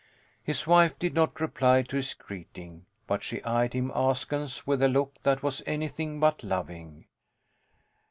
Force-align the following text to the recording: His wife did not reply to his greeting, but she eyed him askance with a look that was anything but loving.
His 0.43 0.65
wife 0.65 0.97
did 0.97 1.13
not 1.13 1.39
reply 1.39 1.83
to 1.83 1.95
his 1.95 2.15
greeting, 2.15 2.87
but 3.05 3.21
she 3.21 3.43
eyed 3.43 3.73
him 3.73 3.91
askance 3.93 4.65
with 4.65 4.81
a 4.81 4.87
look 4.87 5.13
that 5.21 5.43
was 5.43 5.61
anything 5.67 6.19
but 6.19 6.43
loving. 6.43 7.05